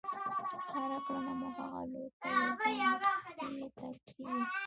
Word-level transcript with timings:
هره 0.73 0.97
کړنه 1.05 1.33
مو 1.39 1.49
هغه 1.57 1.81
لور 1.91 2.09
ته 2.59 2.67
يو 2.81 2.93
ګام 3.01 3.17
مخکې 3.25 3.67
تګ 3.77 3.95
کېږي. 4.07 4.41